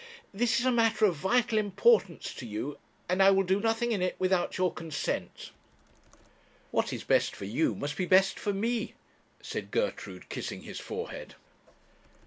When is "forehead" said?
10.79-11.35